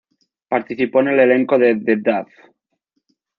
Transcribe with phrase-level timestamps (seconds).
[0.47, 2.29] Participó en el elenco de The Duff.